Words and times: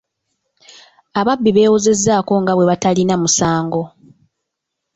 Ababbi 1.19 1.49
beewozezzaako 1.55 2.33
nga 2.41 2.53
bwe 2.55 2.69
batalina 2.71 3.15
musango. 3.21 3.83